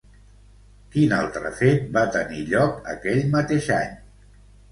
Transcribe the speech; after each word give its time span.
Quin 0.93 1.11
altre 1.17 1.51
fet 1.59 1.85
va 1.99 2.03
tenir 2.17 2.41
lloc 2.53 2.89
aquell 2.97 3.23
mateix 3.35 3.67
any? 3.79 3.95